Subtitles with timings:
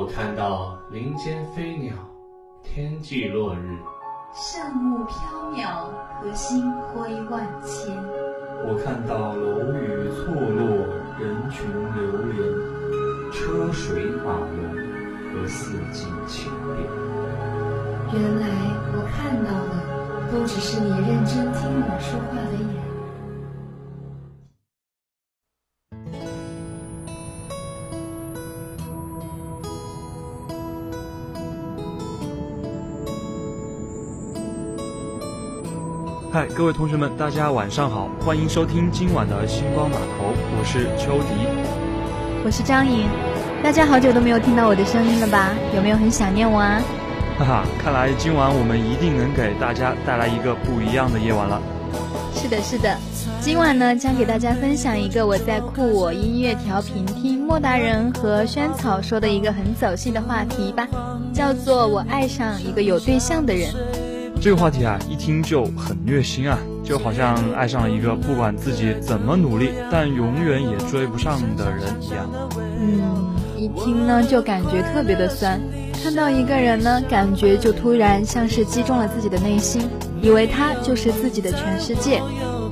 [0.00, 1.92] 我看到林间飞鸟，
[2.62, 3.76] 天际落日，
[4.32, 5.14] 圣木飘
[5.52, 7.94] 渺，和星辉万千。
[8.64, 10.64] 我看到楼宇错落，
[11.20, 12.00] 人群流
[12.32, 12.32] 连，
[13.30, 14.72] 车水马龙
[15.34, 16.80] 和四季千变。
[18.14, 18.48] 原来
[18.94, 22.89] 我看到的，都只是你认真听我说话的眼。
[36.32, 41.34] 嗨，各位同学们，大家晚上好，欢迎收听今晚的星光码头，我是秋迪，
[42.44, 43.08] 我是张颖，
[43.64, 45.48] 大家好久都没有听到我的声音了吧？
[45.74, 46.80] 有没有很想念我啊？
[47.36, 51.60] 哈哈，看来今晚我们一定能给大家带来一个不一样的夜晚了。
[52.32, 52.96] 是的，是的，
[53.40, 60.86] 今晚呢将给大家分享一个我在酷我音乐调频听莫大人和萱草说的一个很走心的话题吧，
[61.34, 63.74] 叫做我爱上一个有对象的人。
[64.40, 72.26] 这个话题啊，一听就很虐心啊，就好像爱上了一个不管自己怎么努力，但永远也追不上的人一样。
[72.80, 75.60] 嗯，一听呢就感觉特别的酸。
[76.02, 79.86] 看到一个人呢，感觉就突然像是击中了自己的内心，
[80.22, 82.22] 以为他就是自己的全世界。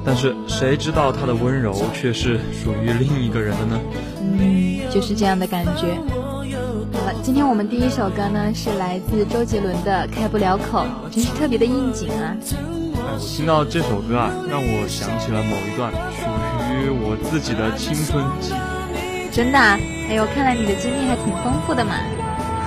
[0.07, 3.81] 但是谁知道他的温柔却是属于另一个人的呢？
[4.23, 5.99] 嗯，就是这样的感觉。
[7.23, 12.37] 今天我们第一首歌呢是来自周杰伦的《开不了口》，真是特别的应景啊！
[12.97, 16.27] 哎，我听到这首歌啊，让我想起了某一段属
[16.75, 19.35] 于我自己的青春记忆。
[19.35, 19.59] 真的？
[19.59, 21.95] 啊哎呦，看来你的经历还挺丰富的嘛！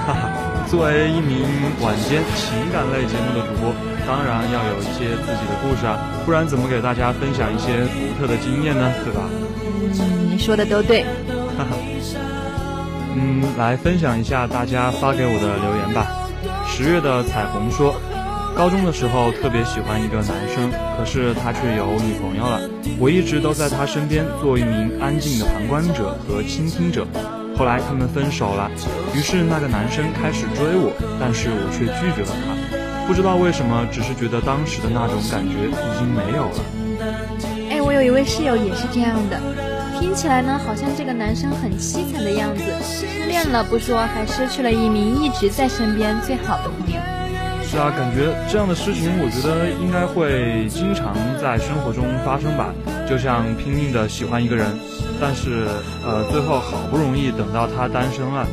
[0.05, 0.29] 哈哈，
[0.69, 1.45] 作为一名
[1.81, 3.73] 晚间情感类节目的主播，
[4.05, 8.91] 当然要有一些自己的故事啊，不然怎么给大家分享一些独特的经验呢？
[9.03, 9.29] 对吧？
[9.99, 11.03] 嗯，你说的都对。
[11.57, 11.75] 哈哈。
[13.15, 16.07] 嗯，来分享一下大家发给我的留言吧。
[16.65, 17.95] 十月的彩虹说，
[18.55, 22.61] 高中的时候特别喜欢一个男生，可是他却有女朋友了。
[22.97, 27.05] 我一直都在他身边做一名安静的旁观者和倾听者。
[27.57, 28.71] 后来他们分手了，
[29.13, 33.07] 于是那个男生开始追我，但是我却拒绝了他。
[33.07, 36.63] 不知道为什么，只是觉得当时的那种感觉已经没有了。
[37.69, 39.37] 哎，我有一位室友也是这样的。
[40.01, 46.99] 听起来呢，好像这个男生很凄惨的样子，失恋了不说，还失去了一名一直在身边最好的朋友。
[47.63, 52.73] 是啊，感觉这样的事情，我觉得应该会经常在生活中发生吧。
[53.07, 54.67] 就像拼命的喜欢一个人，
[55.21, 55.67] 但是
[56.03, 58.47] 呃，最后好不容易等到他单身了，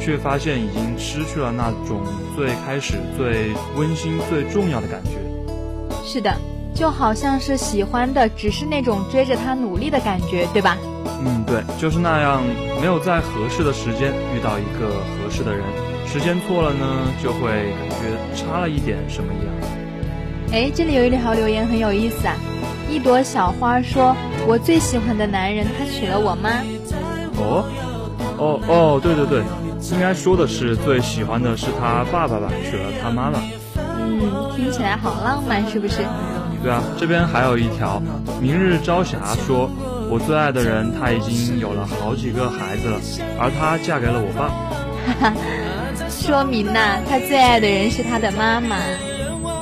[0.00, 2.00] 却发现已经失去了那种
[2.34, 5.10] 最开始最温馨、最重要的感觉。
[6.02, 6.34] 是的，
[6.74, 10.78] 就好像是喜欢的只是那种追着他努力的感觉，对吧？
[11.26, 12.42] 嗯，对，就是那样，
[12.80, 15.64] 没有在合适的时间遇到一个合适的人，
[16.06, 16.84] 时间错了呢，
[17.22, 19.54] 就会感觉差了一点什么一样。
[20.52, 22.36] 哎，这里有一条留言很有意思啊，
[22.90, 24.14] 一朵小花说
[24.46, 26.50] ：“我最喜欢的男人，他娶了我妈。”
[27.40, 27.64] 哦，
[28.36, 29.42] 哦哦，对对对，
[29.92, 33.40] 应该说的是最喜欢的是他爸爸吧，娶了他妈妈。
[33.98, 34.20] 嗯，
[34.54, 36.04] 听起来好浪漫，是不是？
[36.62, 38.00] 对啊，这边还有一条，
[38.42, 39.70] 明日朝霞说。
[40.14, 43.00] 我最爱的人，他已经有了好几个孩子了，
[43.36, 44.46] 而她嫁给了我爸。
[45.10, 45.34] 哈哈，
[46.08, 48.76] 说明呐，他最爱的人是他的妈妈。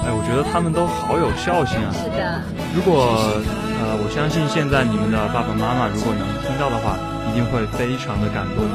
[0.05, 1.89] 哎，我觉得他们都好有孝心啊。
[1.97, 2.43] 是的。
[2.77, 3.33] 如果
[3.81, 7.01] 呃，我相信现在你们的爸爸妈妈如果能听到的话，
[7.33, 8.69] 一定会非常的感动。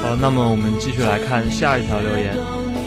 [0.00, 2.32] 好，那么我们继续来看下一条留言。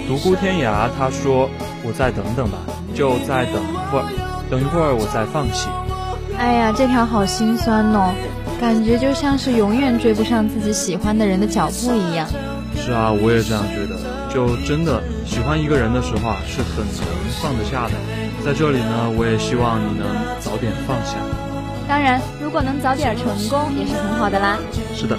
[0.10, 1.48] 独孤天涯他说
[1.86, 2.58] ：“我再等等吧，
[2.98, 4.10] 就再等一会儿，
[4.50, 5.70] 等一会儿我再放弃。”
[6.44, 8.14] 哎呀，这条好心酸哦，
[8.60, 12.28] 感觉就像是永远追不上自己喜欢的人的脚步一样。
[12.76, 13.98] 是啊，我也这样觉得。
[14.30, 17.08] 就真的喜欢一个人的时候啊，是很难
[17.42, 17.94] 放得下的。
[18.44, 20.06] 在这里呢，我也希望你能
[20.42, 21.16] 早点放下。
[21.88, 24.58] 当然，如果能早点成功，也是很好的啦。
[24.94, 25.18] 是的。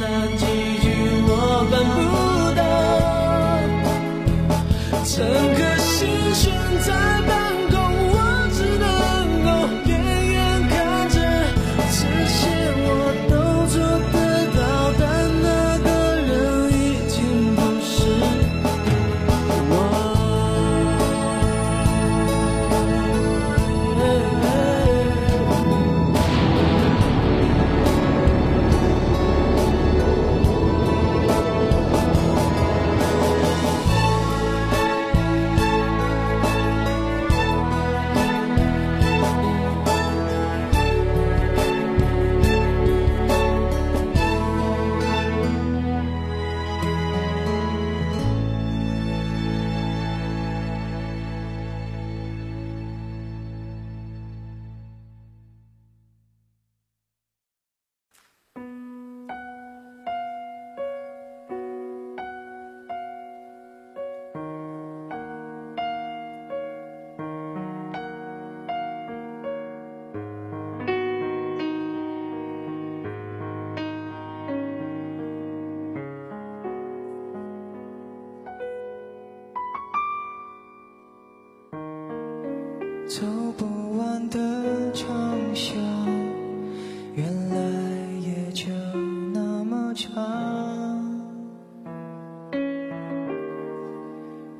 [89.94, 90.11] 唱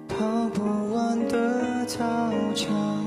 [0.09, 0.63] 跑不
[0.95, 2.05] 完的操
[2.55, 3.05] 场，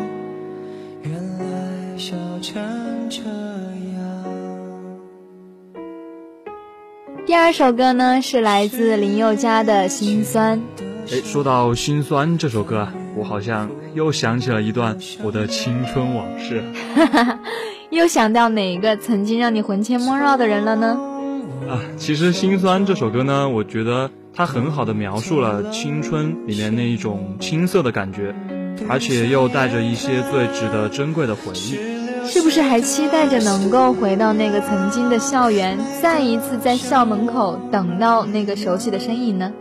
[1.04, 2.62] 原来小成
[3.10, 3.34] 这样。
[7.26, 10.60] 第二首歌呢，是来自林宥嘉的《心酸》，
[11.10, 16.62] 哎，说到《心酸》这首歌，我好像又想起了一段我的青春往事，
[16.94, 17.40] 哈哈哈，
[17.90, 21.07] 又想到哪个曾经让你魂牵梦绕的人了呢？
[21.70, 28.34] 啊，其实《心酸》这首歌呢，我觉得它很好的描述了青春里面那一种青涩的感觉，
[28.90, 31.78] 而且又带着一些最值得珍贵的回忆。
[32.26, 39.52] 是不是还期待着能够回到那个曾经的校园，再一次在校门口等到那个熟悉的身影呢？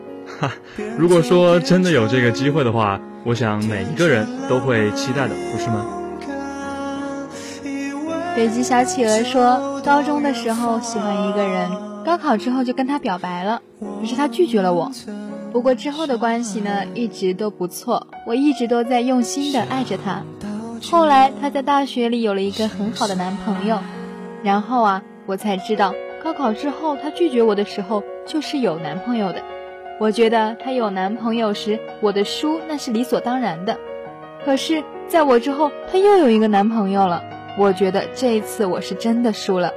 [0.40, 0.52] 哈，
[0.98, 5.86] 如果说真的有这个机会的话，我想每一个人都会期待的，不是吗？
[8.34, 11.70] 北极小企鹅说，高中的时候喜欢一个人，
[12.06, 13.60] 高考之后就跟他表白了，
[14.00, 14.92] 可是他拒绝了我。
[15.52, 20.22] 不过之后的关系呢，一直都不错，我一直都在用心的爱着他。
[20.88, 23.80] 后来，他在大学里有了一个很好的男朋友，
[24.44, 25.92] 然后啊，我才知道，
[26.22, 29.42] 高考之后他拒绝我的时候就是有男朋友的。
[29.98, 33.76] 我觉得他有男朋友时，我的输那是理所当然的。
[34.44, 37.20] 可是，在我之后，他又有一个男朋友了，
[37.58, 39.72] 我觉得这一次我是真的输了。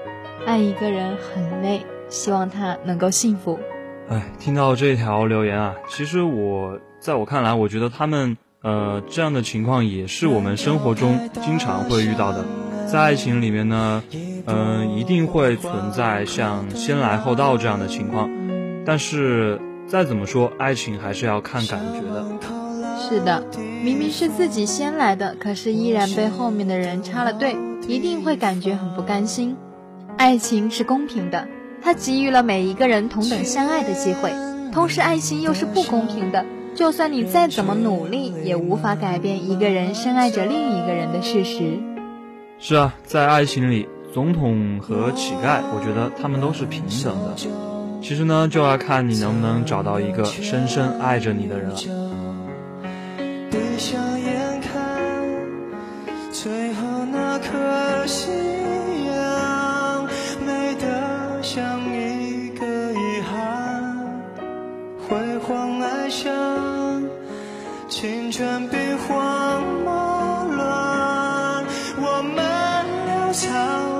[0.45, 3.57] 爱一个人很累，希望他能够幸福。
[4.09, 8.35] 哎，听到这条留言啊，其实我在我看来，我觉得他们。
[8.61, 12.43] 呃，这样的情况也是我们生活中经常会遇到的，
[12.85, 14.03] 在爱情里面呢，
[14.47, 18.29] 嗯，一定会存在像先来后到这样的情况，
[18.85, 19.57] 但是
[19.87, 22.25] 再怎么说，爱情还是要看感觉的。
[22.99, 23.41] 是的，
[23.81, 27.55] 明明是自己先来的，可是依然被后面的人插了队，
[27.87, 29.55] 一定会感觉很不甘心。
[30.17, 31.47] 爱情是公平的，
[31.81, 34.31] 它给予了每一个人同等相爱的机会，
[34.71, 36.45] 同时爱情又是不公平的。
[36.75, 41.79] 就算你再怎么努力，也无法改变一个人深爱着另一个人的事实。
[42.59, 47.35] 是啊，在爱情里，总统和乞丐，我觉得他们都是平等的。
[48.01, 51.75] 其实呢，就要看你能不能找到一个深深爱着你的人了。
[56.31, 58.31] 最后那颗夕
[68.39, 71.65] 青春兵荒马乱，
[71.97, 72.41] 我们
[73.05, 73.49] 潦草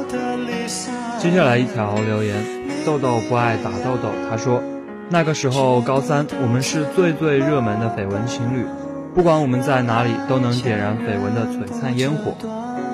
[0.10, 0.94] 的离散。
[1.20, 2.42] 接下来一条留言，
[2.86, 4.08] 豆豆不爱打豆豆。
[4.30, 4.64] 他说，
[5.10, 8.66] 那个时候高三，我们是最最热门的绯闻情侣，
[9.14, 12.34] 不管我们在哪里，都能点燃绯闻的璀璨烟火。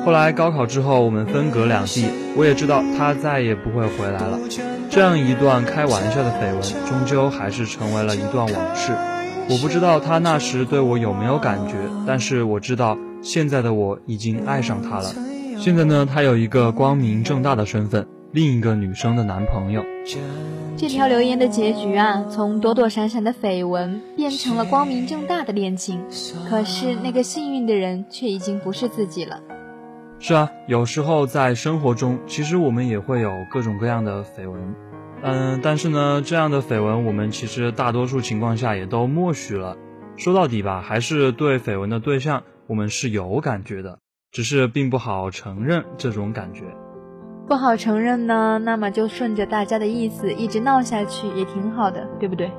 [0.03, 4.39] 后来高考之后，我们分隔两地，我也知道他再也不会回来了。
[4.89, 8.93] 这样一段开玩笑的绯闻，终究还是成为了一段往事。
[9.47, 11.75] 我不知道他那时对我有没有感觉，
[12.07, 15.13] 但是我知道现在的我已经爱上他了。
[15.59, 19.85] 现在呢，他有一个光明正大的身份，另一个女生的男朋友。
[20.75, 26.01] 这条留言的结局啊，从躲躲闪闪的绯闻变成了光明正大的恋情。
[26.49, 29.39] 可是那个幸运的人却已经不是自己了。
[30.19, 34.75] 是啊，有时候在生活中，其实我们也会有各种各样的绯闻。
[35.27, 39.75] 嗯，但是呢，这样的绯闻我们其实大多数情况下也都默许了。
[40.17, 43.97] 说到底吧，还是对绯闻的对象我们是有感觉的，
[44.31, 46.65] 只是并不好承认这种感觉。
[47.47, 52.51] 不好承认呢，那么就顺着大家的意思一直闹下去也挺好的，对不对？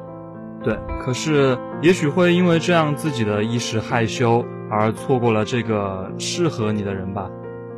[0.65, 7.31] 对，可是也许会因为这样自己的一时害羞而错过了这个适合你的人吧。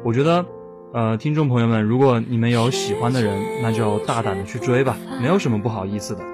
[0.02, 0.46] 我觉得。
[0.90, 6.24] 呃，听众朋友们，如果你们有喜欢的人，那就大胆的去追吧，没有什么不好意思的。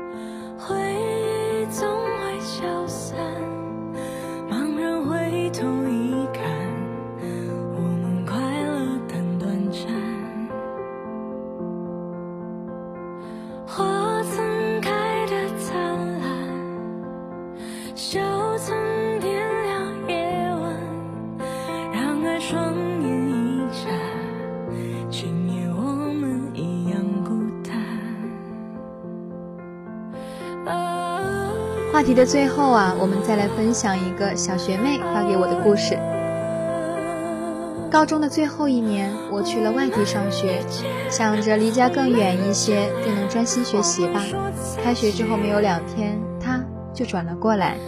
[13.66, 15.76] 花曾开的灿
[16.20, 16.30] 烂，
[17.96, 18.20] 笑
[18.58, 18.76] 曾
[32.04, 35.99] 题的最后啊，我们再来分享一个小学妹发给我的故事。
[37.90, 40.61] 高中的最后一年，我去了外地上学，
[41.08, 44.20] 想着离家更远一些，就能专心学习吧。
[44.82, 46.61] 开学之后没有两天，他
[46.92, 47.78] 就转了过来，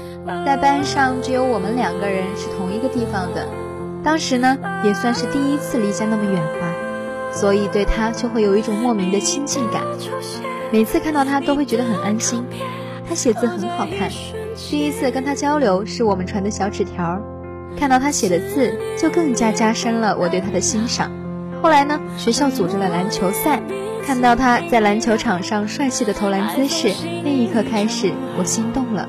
[0.46, 3.46] 在班上只有我们两个人是同一个地方的。
[4.02, 6.73] 当时呢，也算是第一次离家那么远吧，
[7.32, 9.82] 所以对他就会有一种莫名的亲近感。
[10.73, 12.42] 每次看到他，都会觉得很安心。
[13.08, 14.10] 他写字很好看，
[14.70, 17.20] 第一次跟他交流是我们传的小纸条，
[17.78, 21.10] 看到他写的字，就更加加深了我对他的欣赏。
[21.62, 23.62] 后来呢，学校组织了篮球赛，
[24.04, 26.92] 看到他在篮球场上帅气的投篮姿势，
[27.25, 29.08] 那一刻开始，我心动了。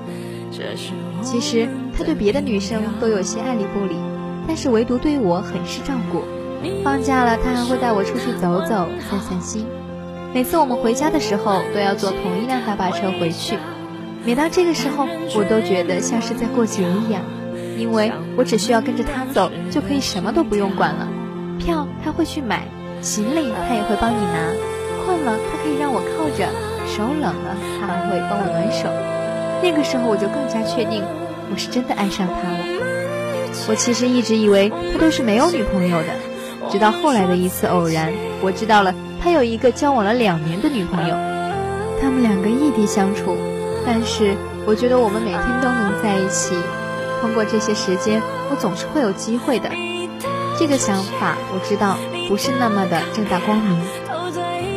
[1.22, 3.96] 其实他对别的女生都有些爱理不理，
[4.48, 6.24] 但是唯独对我很是照顾。
[6.84, 9.66] 放假了，他还会带我出去走走、散散心。
[10.34, 13.58] 每次我们回家的时候，都要坐同一辆大巴车回去。
[14.28, 17.24] 每当这个时候，我都觉得像是在过节一样，
[17.78, 21.08] 因为我只需要跟着他走，就可以什么都不用管了。
[21.58, 22.68] 票他会去买，
[23.00, 24.52] 行李他也会帮你拿。
[25.06, 26.52] 困了，他可以让我靠着；
[26.86, 28.90] 手冷了，他还会帮我暖手。
[29.64, 31.02] 那个时候，我就更加确定，
[31.50, 32.60] 我是真的爱上他了。
[33.70, 38.94] 我其实一直以为他都是没有女朋友的，直到后来的一次偶然，我知道了
[39.24, 41.16] 他有一个交往了两年的女朋友，
[42.02, 43.38] 他们两个异地相处。
[43.88, 46.54] 但是我觉得我们每天都能在一起，
[47.22, 49.70] 通过这些时间，我总是会有机会的。
[50.60, 53.80] 这个想法我知道不是那么的正大光明。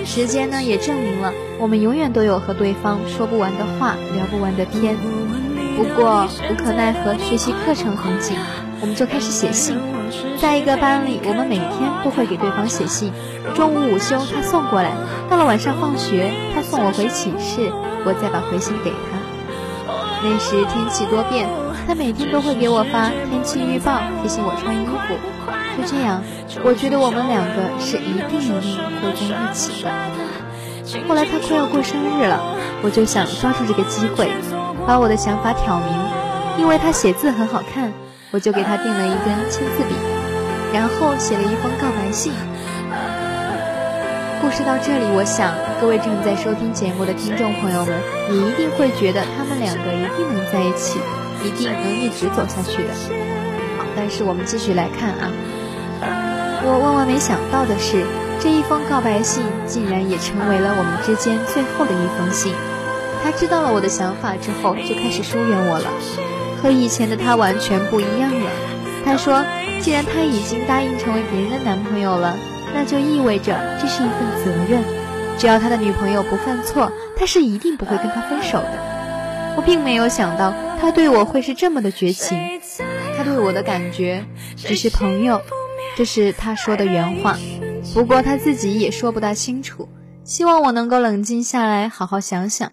[0.06, 4.96] 时间呢也证明了，我们永远都有和对方说不完的话，聊不完的天。
[5.76, 8.36] 不过无可奈何，学习课程很紧，
[8.80, 9.78] 我们就开始写信。
[10.38, 11.70] 在一个班里，我们每天
[12.02, 13.12] 都会给对方写信。
[13.54, 14.92] 中午午休他送过来，
[15.28, 17.70] 到了晚上放学他送我回寝室。
[18.04, 19.20] 我再把回信给他。
[20.22, 21.48] 那时天气多变，
[21.86, 25.16] 他每天都会给我发天气预报，提醒我穿衣服。
[25.76, 26.22] 就这样，
[26.64, 29.90] 我觉得我们两个是一定一定会在一起的。
[31.06, 32.40] 后来他快要过生日了，
[32.82, 34.30] 我就想抓住这个机会，
[34.86, 35.88] 把我的想法挑明。
[36.58, 37.92] 因为他写字很好看，
[38.32, 39.94] 我就给他订了一根签字笔，
[40.72, 42.32] 然后写了一封告白信。
[44.40, 47.92] 故事到这里，我想各位正在收听节目的听众朋友们，
[48.30, 51.00] 你一定会觉得他们两个一定能在一起，
[51.42, 52.94] 一定能一直走下去的。
[53.76, 55.26] 好，但是我们继续来看啊，
[56.62, 58.06] 我万万没想到的是，
[58.38, 62.54] 这一封告白信竟然也成为了我们之间最后的一封信。
[63.22, 65.90] 他知道了我的想法之后，就开始疏远我了，
[66.62, 68.50] 和以前的他完全不一样了。
[69.04, 69.44] 他说，
[69.80, 72.36] 既然他已经答应成为别人的男朋友了。
[72.72, 74.80] 那就意味着这是一份责任，
[75.36, 79.54] 只要他的女朋友不犯错，他是一定不会跟他分手的。
[79.56, 82.38] 我并没有想到他对我会是这么的绝情，
[83.16, 84.24] 他对我的感觉
[84.56, 85.42] 只是朋友，
[85.96, 87.36] 这是他说的原话。
[87.92, 89.88] 不过他自己也说不大清楚，
[90.22, 92.70] 希望我能够冷静下来，好好想想。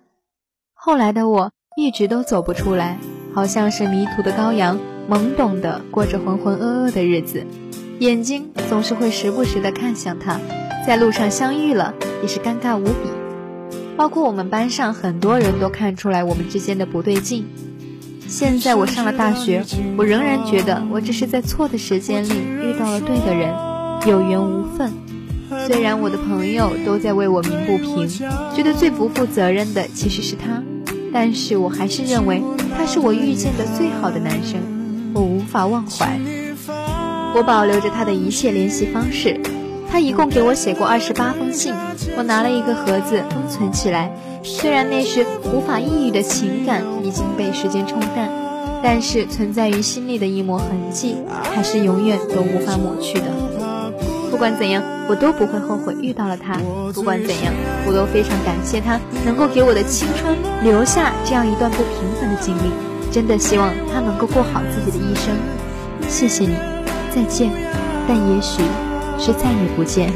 [0.76, 3.00] 后来的我一直都走不出来，
[3.38, 7.46] 好像是迷途的羔羊，懵懂的过着浑浑噩噩的日子。
[8.00, 10.40] 眼睛总是会时不时地看向他，
[10.88, 13.12] 在路上相遇了也是尴尬无比。
[13.96, 17.46] 包括我们班上很多人都看出来我们之间的不对劲。
[18.28, 19.64] 现在我上了大学，
[20.00, 23.54] 我仍然觉得我只是在错的时间里遇到了对的人，
[24.08, 24.92] 有缘无分。
[25.68, 28.08] 虽然我的朋友都在为我鸣不平，
[28.56, 30.64] 觉得最不负责任的其实是他，
[31.14, 32.42] 但是我还是认为
[32.88, 34.62] 是我遇见的最好的男生，
[35.14, 36.18] 我无法忘怀。
[37.36, 39.42] 我保留着他的一切联系方式，
[39.92, 41.74] 他一共给我写过二十八封信，
[42.18, 44.12] 我拿了一个盒子封存起来。
[44.42, 48.30] 虽然那时无法抑郁的情感已经被时间冲淡，
[48.82, 51.18] 但是存在于心里的一抹痕迹，
[51.54, 53.67] 还是永远都无法抹去的。
[54.30, 56.58] 不管怎样，我都不会后悔遇到了他。
[56.94, 57.54] 不管怎样，
[57.86, 62.72] 我都非常感谢他能够给我的青春留下这样一段不平凡的经历。
[63.12, 65.36] 真的希望他能够过好自己的一生。
[66.08, 66.56] 谢谢你。
[67.10, 67.50] 再见，
[68.08, 68.62] 但也许
[69.18, 70.10] 是再也不见。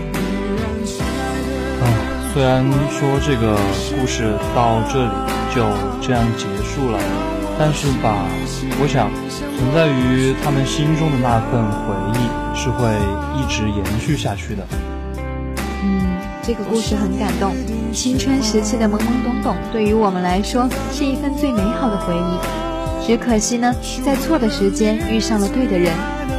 [1.82, 1.84] 啊，
[2.32, 3.58] 虽然说这个
[3.96, 5.12] 故事到这里
[5.56, 5.66] 就
[6.00, 7.00] 这样结束了，
[7.58, 8.28] 但是吧，
[8.80, 9.10] 我想
[9.58, 12.28] 存在于他们心中的那份回忆
[12.62, 12.88] 是会
[13.36, 14.64] 一直延续下去的。
[15.84, 16.06] 嗯，
[16.44, 17.56] 这个故事很感动。
[17.92, 23.08] 青春时期的懵懵懂懂，对于我们来说是一份最美好的回忆。
[23.08, 23.74] 只可惜呢，
[24.06, 25.92] 在错的时间遇上了对的人。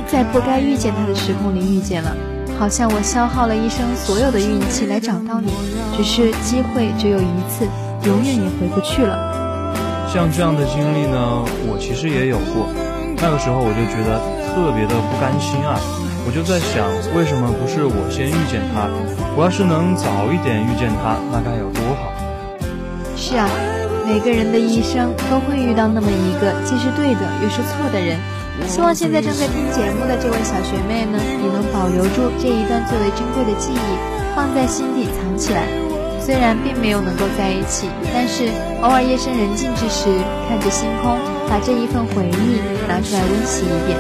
[0.06, 2.14] 在不该遇见他的时空里遇见了，
[2.56, 5.50] 好像我消耗了一生所有的运气来找到你，
[5.96, 7.66] 只是机会只有一次，
[8.06, 9.66] 永远也回不去了。
[10.06, 12.68] 像这样的经历呢，我其实也有过。
[13.16, 14.20] 那个时候我就觉得
[14.52, 15.80] 特别的不甘心啊，
[16.28, 16.85] 我就在想，
[17.16, 18.85] 为什么不是我先遇见他？
[19.32, 22.12] 我要是能早一点遇见他，那该有多好。
[23.16, 23.49] 是啊，
[24.04, 28.21] 每个人的一生都会遇到那么一个既是对的又是错的人。
[28.68, 33.88] 希望现在正在听节目的这位小学妹呢，也能保留住这一段最为珍贵的记忆，
[34.37, 35.64] 放在心底藏起来。
[36.21, 40.06] 虽然并没有能够在一起，但是偶尔夜深人静之时，
[40.47, 41.16] 看着星空，
[41.49, 43.99] 把这一份回忆拿出来温习一遍，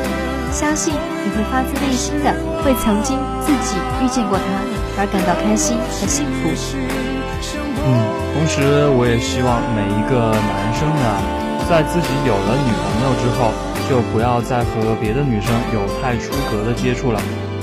[0.52, 2.30] 相信你会发自内心的
[2.64, 4.44] 为曾经自己遇见过他。
[4.92, 6.52] 而感到开心和幸福。
[7.80, 7.88] 嗯，
[8.36, 8.60] 同时
[8.92, 11.04] 我也希望每一个男生呢，
[11.64, 13.56] 在自己有了女朋友之后，
[13.88, 17.16] 就不要再和别的女生有太出格的接触了。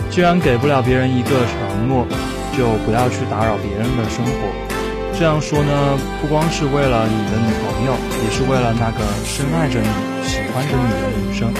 [0.09, 2.01] 既然给不了别人一个承诺，
[2.57, 4.49] 就不要去打扰别人的生活。
[5.13, 7.93] 这样说呢，不光是为了你的女朋友，
[8.25, 9.87] 也是为了那个深爱着你、
[10.25, 11.53] 喜欢着你的女生。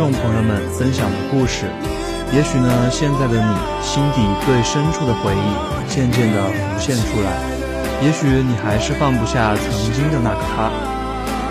[0.00, 1.66] 众朋友们分享的故事，
[2.32, 7.36] 也许呢，现在的你心底最深处的回忆渐渐地浮现出来，
[8.00, 10.72] 也许你还是放不下曾经的那个他。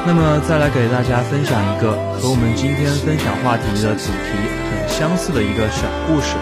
[0.03, 4.33] 那么，再来给大家分享一个和我们今天分享话题的主题
[4.65, 6.33] 很相似的一个小故事。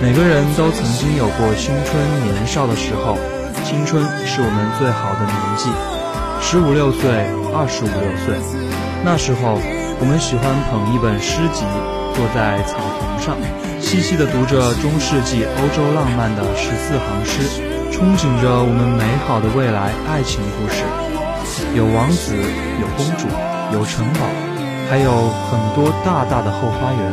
[0.00, 3.18] 每个人都曾经有过青春年少的时候，
[3.66, 5.66] 青春是我们最好的年纪，
[6.40, 7.10] 十五六岁，
[7.50, 8.38] 二十五六岁。
[9.02, 9.58] 那时候，
[10.00, 11.60] 我们喜欢捧一本诗集，
[12.16, 13.36] 坐在草坪上，
[13.80, 17.44] 细细地读着中世纪欧洲浪漫的十四行诗，
[17.92, 20.84] 憧憬着我们美好的未来爱情故事。
[21.76, 22.34] 有王子，
[22.80, 23.28] 有公主，
[23.76, 24.24] 有城堡，
[24.88, 27.12] 还有很多大大的后花园。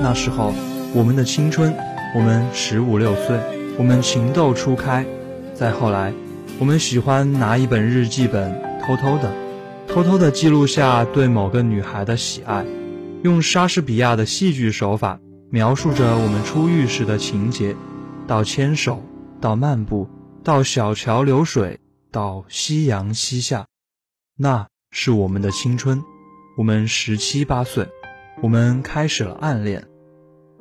[0.00, 0.54] 那时候，
[0.94, 1.74] 我们的青春，
[2.14, 3.36] 我们十五六岁，
[3.78, 5.04] 我们情窦初开。
[5.54, 6.12] 再后来，
[6.60, 9.45] 我们喜欢拿一本日记本，偷偷的。
[9.96, 12.66] 偷偷地记录下对某个女孩的喜爱，
[13.22, 17.74] 用莎士比亚的戏剧手法描述着我们初遇时的情节，
[18.26, 19.02] 到牵手，
[19.40, 20.06] 到漫步，
[20.44, 21.80] 到小桥流水，
[22.12, 23.68] 到夕阳西下，
[24.36, 26.02] 那是我们的青春。
[26.58, 27.88] 我们十七八岁，
[28.42, 29.86] 我们开始了暗恋。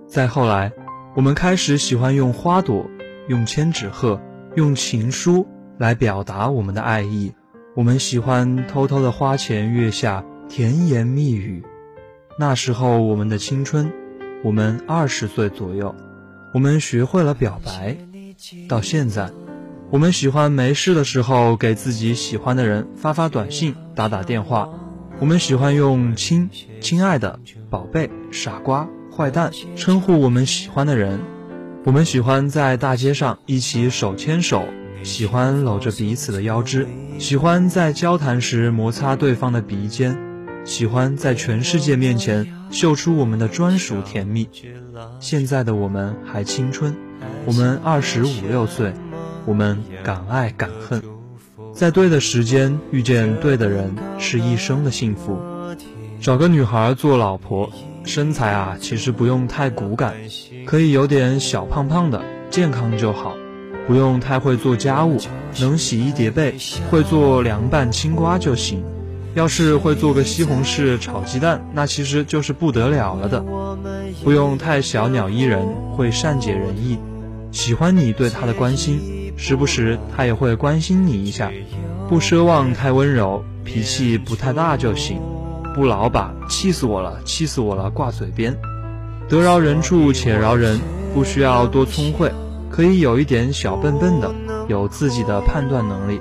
[0.08, 0.72] 再后来，
[1.14, 2.90] 我们开始喜欢用花朵、
[3.28, 4.22] 用千纸鹤、
[4.56, 5.46] 用情书
[5.78, 7.34] 来表达我们的爱意。
[7.76, 11.62] 我们喜欢偷偷的花前月下甜言蜜语，
[12.40, 13.92] 那时候我们的青春，
[14.46, 15.94] 我们二十岁左右，
[16.54, 17.98] 我们学会了表白。
[18.70, 19.30] 到现在，
[19.90, 24.70] 我们喜欢没事的时候给自己喜欢的人发发短信、打打电话。
[25.20, 31.20] 我们喜欢用亲、亲爱的、宝贝、傻瓜、坏蛋称呼我们喜欢的人。
[31.84, 34.64] 我们喜欢在大街上一起手牵手。
[35.04, 36.88] 喜欢搂着彼此的腰肢，
[37.20, 40.18] 喜欢在交谈时摩擦对方的鼻尖，
[40.64, 44.50] 喜欢在全世界面前秀出我们的专属甜蜜。
[45.20, 46.96] 现在的我们还青春，
[47.46, 48.94] 我们二十五六岁，
[49.46, 51.02] 我们敢爱敢恨，
[51.74, 55.40] 在对的时间遇见对的人是一生的幸福。
[56.20, 57.70] 找个女孩做老婆，
[58.04, 60.16] 身材啊其实不用太骨感，
[60.66, 63.36] 可以有点小胖胖的，健康就好。
[63.88, 65.18] 不用太会做家务，
[65.60, 66.56] 能洗衣叠被，
[66.90, 68.84] 会做凉拌青瓜就行。
[69.36, 73.44] 要是会做个西红柿炒鸡蛋，那其实就是不得了了的。
[74.24, 76.98] 不用太小鸟依人，会善解人意，
[77.52, 81.52] 喜欢你对他的关心，时不时他也会关心你一下。
[82.08, 85.20] 不奢望太温柔，脾气不太大就行。
[85.76, 88.56] 不老把气死我了，气死我了挂嘴边。
[89.28, 90.80] 得饶人处且饶人，
[91.14, 92.32] 不需要多聪慧。
[92.70, 94.34] 可以有一点小笨笨的，
[94.68, 96.20] 有自己的判断能力，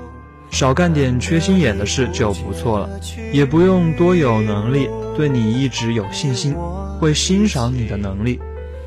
[0.51, 2.89] 少干点缺心眼的事就不错了。
[3.33, 6.55] 也不用多有能力，对你一直有信心，
[6.99, 8.39] 会欣赏你的能力，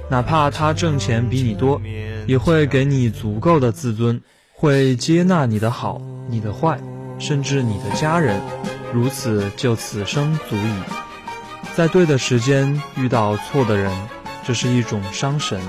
[0.09, 1.81] 哪怕他挣钱比你多，
[2.27, 4.21] 也会给你足够的自尊，
[4.53, 6.81] 会接纳你的好、你的坏，
[7.19, 8.41] 甚至你的家人，
[8.93, 10.73] 如此就此生足矣。
[11.75, 13.93] 在对的时间遇到错的人，
[14.45, 15.61] 这是一种伤神。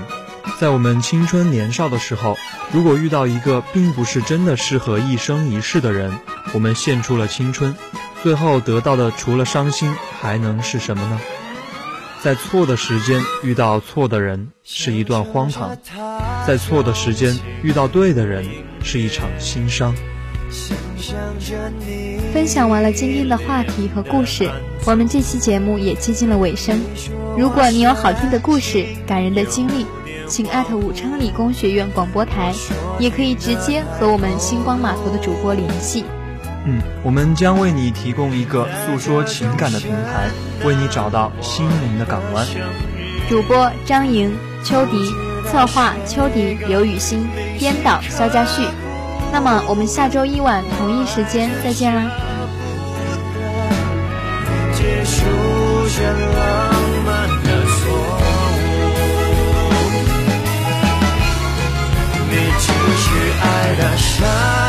[0.60, 2.36] 在我们青春年少的时候，
[2.70, 6.12] 如果遇到一个并不是真的适合一生一世的人，
[6.52, 7.74] 我们献出了青春，
[8.22, 11.18] 最后得到的除了伤心还能是什么呢？
[12.22, 15.74] 在错的时间遇到错的人是一段荒唐，
[16.46, 18.44] 在错的时间遇到对的人
[18.82, 19.94] 是一场心伤。
[22.34, 24.50] 分享完了今天的话题和故事，
[24.84, 26.78] 我们这期节目也接近了尾声。
[27.38, 29.86] 如果你有好听的故事、感人的经历，
[30.30, 32.54] 请艾特武昌理工学院广播台，
[33.00, 36.04] 也可以直接和我们星光码头的主播联系。
[36.64, 40.28] 嗯，我们将为你提供一个诉说情感的平台，
[40.64, 42.46] 为你找到心灵的港湾。
[43.28, 45.10] 主播张莹、秋迪，
[45.50, 48.62] 策划秋迪、刘雨欣，编导肖家旭。
[49.32, 52.08] 那么我们下周一晚同一时间再见啦。
[54.74, 55.26] 结束
[64.22, 64.59] 爱